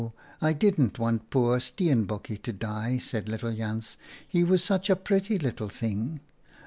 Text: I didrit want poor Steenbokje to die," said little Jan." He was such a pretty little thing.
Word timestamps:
I 0.41 0.55
didrit 0.55 0.97
want 0.97 1.29
poor 1.29 1.59
Steenbokje 1.59 2.41
to 2.41 2.51
die," 2.51 2.97
said 2.97 3.29
little 3.29 3.53
Jan." 3.53 3.83
He 4.27 4.43
was 4.43 4.63
such 4.63 4.89
a 4.89 4.95
pretty 4.95 5.37
little 5.37 5.69
thing. 5.69 6.21